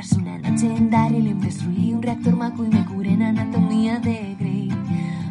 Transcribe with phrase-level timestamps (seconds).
[0.00, 4.34] Tras una noche en Daryl destruí un reactor maco y me curé en anatomía de
[4.40, 4.70] Grey.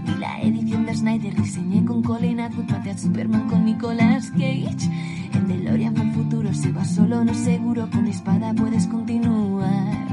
[0.06, 4.88] Vi la edición de Snyder, diseñé con Colin Atwood, maté a Superman con Nicolas Cage.
[5.34, 10.08] En DeLorean fue el futuro, si vas solo no seguro, con mi espada puedes continuar.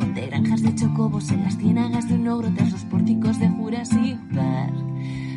[0.00, 4.18] Monté granjas de chocobos en las ciénagas de un ogro tras los pórticos de Jurassic
[4.34, 4.74] Park.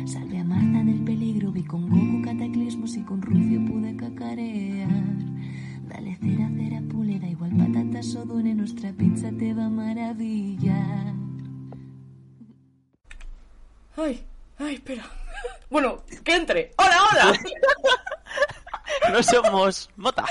[0.04, 4.33] Salvé a Marta del peligro, vi con Goku cataclismos y con Rufio pude cacarear.
[8.96, 11.14] Pizza te va a maravillar.
[13.96, 14.24] Ay,
[14.58, 15.04] ay, espera.
[15.70, 16.70] Bueno, que entre.
[16.76, 17.38] ¡Hola, hola!
[19.10, 20.24] No somos mota.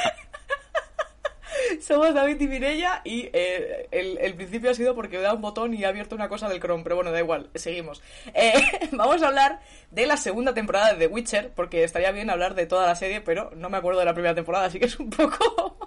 [1.81, 5.41] Somos David y Mirella y eh, el, el principio ha sido porque he dado un
[5.41, 8.01] botón y he abierto una cosa del Chrome, pero bueno, da igual, seguimos.
[8.33, 8.53] Eh,
[8.91, 9.59] vamos a hablar
[9.91, 13.21] de la segunda temporada de The Witcher, porque estaría bien hablar de toda la serie,
[13.21, 15.82] pero no me acuerdo de la primera temporada, así que es un poco...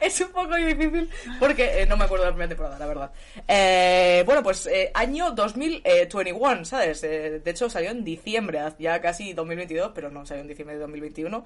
[0.06, 3.12] es un poco difícil porque eh, no me acuerdo de la primera temporada, la verdad.
[3.46, 7.04] Eh, bueno, pues eh, año 2021, ¿sabes?
[7.04, 10.82] Eh, de hecho salió en diciembre, ya casi 2022, pero no, salió en diciembre de
[10.82, 11.44] 2021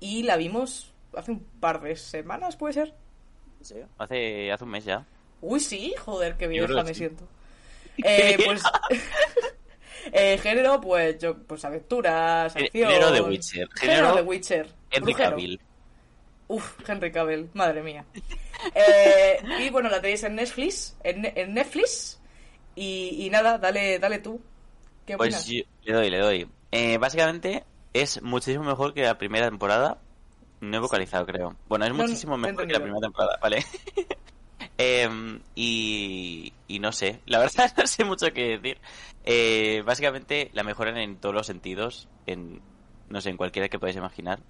[0.00, 2.94] y la vimos hace un par de semanas, ¿puede ser?
[3.60, 5.04] Sí, hace, hace un mes ya.
[5.42, 6.94] Uy, sí, joder, qué vieja me sí.
[6.94, 7.24] siento.
[8.02, 8.62] Eh, pues...
[10.12, 12.70] eh, género, pues yo, pues aventuras, acción...
[12.72, 13.68] género de Witcher.
[13.74, 14.66] Género, Género de Witcher.
[14.90, 15.12] Henry.
[15.12, 15.60] Cavill.
[16.52, 18.04] Uf, Henry Cavill, madre mía.
[18.74, 22.20] Eh, y bueno, la tenéis en Netflix, en, Ne- en Netflix.
[22.74, 24.40] Y, y nada, dale, dale tú.
[25.06, 25.44] ¿Qué opinas?
[25.44, 26.48] Pues yo- le doy, le doy.
[26.72, 29.98] Eh, básicamente es muchísimo mejor que la primera temporada.
[30.60, 31.56] No he vocalizado, creo.
[31.68, 33.64] Bueno, es No, muchísimo mejor que la primera temporada, ¿vale?
[34.78, 38.78] Em, y, y no sé, la verdad no sé mucho qué decir.
[39.24, 42.60] Eh, básicamente la mejoran en todos los sentidos, en
[43.08, 44.40] no sé, en cualquiera que podáis imaginar.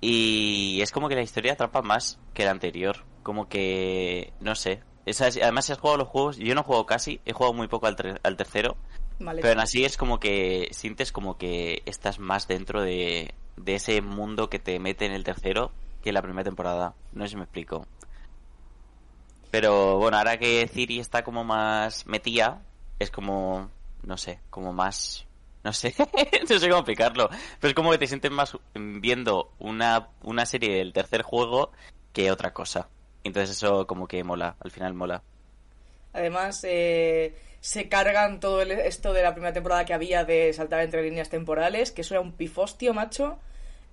[0.00, 3.04] Y es como que la historia atrapa más que la anterior.
[3.22, 4.82] Como que, no sé.
[5.06, 7.86] Es- además, si has jugado los juegos, yo no jugado casi, he jugado muy poco
[7.86, 8.76] al, tre- al tercero.
[9.18, 9.42] Vale.
[9.42, 14.00] Pero aún así es como que sientes como que estás más dentro de, de ese
[14.00, 15.72] mundo que te mete en el tercero
[16.02, 16.94] que en la primera temporada.
[17.12, 17.86] No sé si me explico.
[19.50, 22.62] Pero bueno, ahora que Ciri está como más metida,
[22.98, 23.68] es como,
[24.02, 25.26] no sé, como más...
[25.62, 25.94] No sé,
[26.50, 27.28] no sé cómo explicarlo.
[27.60, 31.70] Pero es como que te sientes más viendo una, una serie del tercer juego
[32.12, 32.88] que otra cosa.
[33.24, 35.22] Entonces eso como que mola, al final mola.
[36.12, 41.02] Además, eh, se cargan todo esto de la primera temporada que había de saltar entre
[41.02, 43.38] líneas temporales, que eso era un pifostio, macho.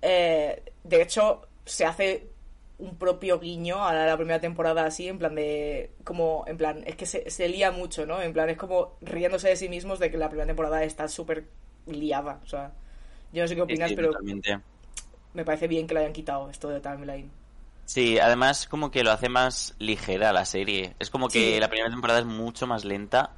[0.02, 2.28] Eh, de hecho, se hace
[2.78, 5.92] un propio guiño a la primera temporada así, en plan de...
[6.04, 8.22] Como, en plan, es que se, se lía mucho, ¿no?
[8.22, 11.48] En plan, es como riéndose de sí mismos de que la primera temporada está súper
[11.86, 12.40] liada.
[12.44, 12.72] O sea,
[13.32, 14.60] yo no sé qué opinas, Sí, pero totalmente.
[15.32, 17.30] me parece bien que le hayan quitado esto de timeline.
[17.84, 20.94] Sí, además como que lo hace más ligera la serie.
[20.98, 21.60] Es como que Sí.
[21.60, 23.34] la primera temporada es mucho más lenta.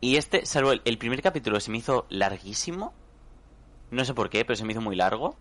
[0.00, 2.94] Y este, salvo el, el primer capítulo, se me hizo larguísimo.
[3.90, 5.36] No sé por qué, pero se me hizo muy largo.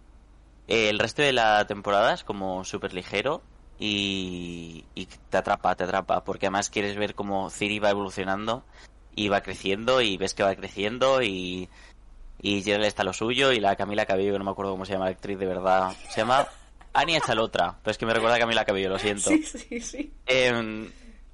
[0.68, 3.42] Eh, el resto de la temporada es como súper ligero.
[3.78, 6.24] Y, y te atrapa, te atrapa.
[6.24, 8.64] Porque además quieres ver cómo Ciri va evolucionando.
[9.16, 10.02] Y va creciendo.
[10.02, 11.22] Y ves que va creciendo.
[11.22, 11.70] Y,
[12.42, 13.52] y Gerald está lo suyo.
[13.52, 15.94] Y la Camila Cabello, que no me acuerdo cómo se llama la actriz de verdad.
[16.10, 16.48] Se llama
[16.94, 17.78] Anya Chalotra.
[17.84, 19.30] Pero es que me recuerda a Camila Cabello, lo siento.
[19.30, 20.14] Sí, sí, sí.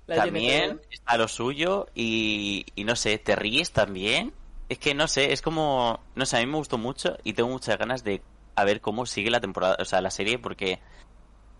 [0.07, 4.33] La también está lo suyo y, y no sé, ¿te ríes también?
[4.67, 7.49] Es que no sé, es como, no sé, a mí me gustó mucho y tengo
[7.49, 8.21] muchas ganas de
[8.55, 10.79] a ver cómo sigue la temporada, o sea, la serie porque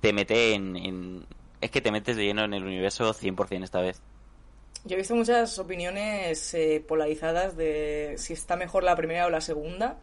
[0.02, 1.26] te mete en,
[1.62, 4.02] es que te metes de lleno en el universo 100% esta vez.
[4.84, 9.42] Yo he visto muchas opiniones eh, polarizadas de si está mejor la primera o la
[9.42, 10.00] segunda.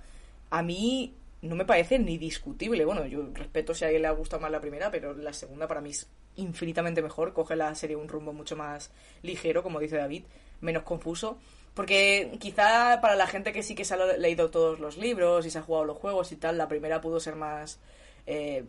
[0.51, 2.85] A mí no me parece ni discutible.
[2.85, 5.67] Bueno, yo respeto si a alguien le ha gustado más la primera, pero la segunda
[5.67, 7.33] para mí es infinitamente mejor.
[7.33, 8.93] Coge la serie un rumbo mucho más
[9.23, 10.25] ligero, como dice David,
[10.61, 11.39] menos confuso.
[11.75, 15.51] Porque quizá para la gente que sí que se ha leído todos los libros y
[15.51, 17.79] se ha jugado los juegos y tal, la primera pudo ser más...
[18.27, 18.65] eh,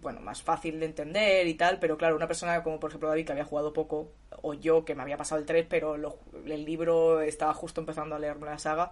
[0.00, 3.26] bueno, más fácil de entender y tal, pero claro, una persona como por ejemplo David
[3.26, 4.10] que había jugado poco,
[4.42, 8.16] o yo que me había pasado el 3, pero lo- el libro estaba justo empezando
[8.16, 8.90] a leerme la saga,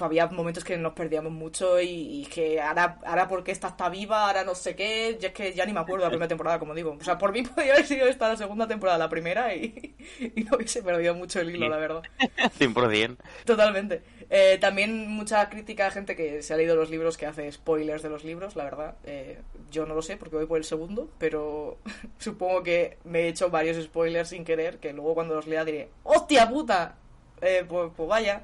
[0.00, 4.26] había momentos que nos perdíamos mucho y, y que ahora, ahora porque esta está viva,
[4.26, 6.58] ahora no sé qué, ya es que ya ni me acuerdo de la primera temporada,
[6.58, 6.96] como digo.
[6.98, 9.94] O sea, por mí podría haber sido esta la segunda temporada, la primera, y,
[10.34, 12.02] y no hubiese perdido mucho el hilo, la verdad.
[12.58, 13.16] 100%.
[13.44, 14.02] Totalmente.
[14.28, 18.02] Eh, también mucha crítica a gente que se ha leído los libros que hace spoilers
[18.02, 18.96] de los libros, la verdad.
[19.04, 19.38] Eh,
[19.70, 21.78] yo no lo sé porque voy por el segundo, pero
[22.18, 25.90] supongo que me he hecho varios spoilers sin querer, que luego cuando los lea diré,
[26.02, 26.96] ¡hostia puta!
[27.40, 28.42] Eh, pues, pues vaya.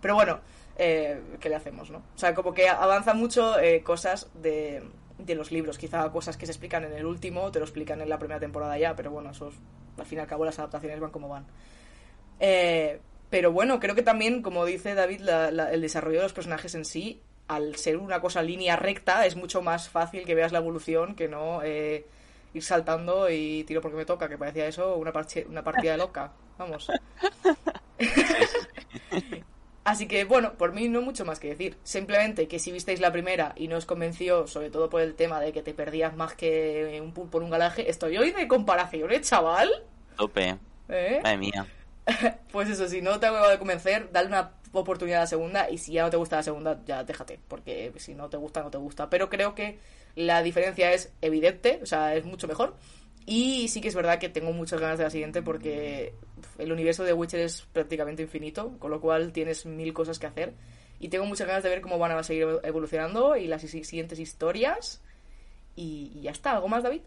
[0.00, 0.40] Pero bueno,
[0.78, 1.98] eh, ¿qué le hacemos, no?
[2.14, 4.82] O sea, como que avanza mucho eh, cosas de,
[5.18, 5.78] de los libros.
[5.78, 8.78] Quizá cosas que se explican en el último, te lo explican en la primera temporada
[8.78, 9.54] ya, pero bueno, eso es-
[9.98, 11.44] al fin y al cabo las adaptaciones van como van.
[12.40, 16.32] Eh, pero bueno, creo que también, como dice David, la- la- el desarrollo de los
[16.32, 20.52] personajes en sí, al ser una cosa línea recta, es mucho más fácil que veas
[20.52, 22.06] la evolución que no eh,
[22.54, 26.32] ir saltando y tiro porque me toca, que parecía eso una, parche- una partida loca.
[26.58, 26.88] Vamos.
[29.88, 31.78] Así que bueno, por mí no mucho más que decir.
[31.82, 35.40] Simplemente que si visteis la primera y no os convenció, sobre todo por el tema
[35.40, 39.22] de que te perdías más que un pulpo en un galaje, estoy hoy de comparaciones,
[39.26, 39.70] chaval.
[40.18, 40.58] Tope.
[40.90, 41.20] ¿Eh?
[41.22, 41.66] Madre mía.
[42.52, 45.78] Pues eso, si no te acabo de convencer, dale una oportunidad a la segunda y
[45.78, 48.70] si ya no te gusta la segunda, ya déjate, porque si no te gusta, no
[48.70, 49.08] te gusta.
[49.08, 49.78] Pero creo que
[50.16, 52.76] la diferencia es evidente, o sea, es mucho mejor.
[53.30, 56.14] Y sí que es verdad que tengo muchas ganas de la siguiente porque
[56.56, 60.54] el universo de Witcher es prácticamente infinito, con lo cual tienes mil cosas que hacer.
[60.98, 64.18] Y tengo muchas ganas de ver cómo van a seguir evolucionando y las si- siguientes
[64.18, 65.02] historias.
[65.76, 67.02] Y, y ya está, ¿algo más, David?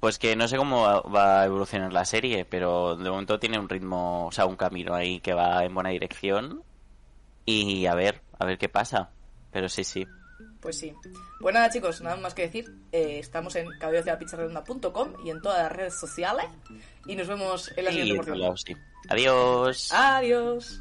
[0.00, 3.68] Pues que no sé cómo va a evolucionar la serie, pero de momento tiene un
[3.68, 6.62] ritmo, o sea, un camino ahí que va en buena dirección.
[7.46, 9.10] Y a ver, a ver qué pasa.
[9.50, 10.08] Pero sí, sí.
[10.64, 10.94] Pues sí.
[11.40, 12.74] Pues nada, chicos, nada más que decir.
[12.90, 16.46] Eh, estamos en cabezdeapizarredonda.com y en todas las redes sociales.
[17.06, 18.56] Y nos vemos en la Y siguiente porción.
[18.56, 18.74] sí.
[19.10, 19.90] Adiós.
[19.92, 20.80] Adiós.